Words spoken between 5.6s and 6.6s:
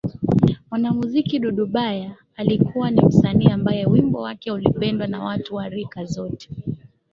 rika zote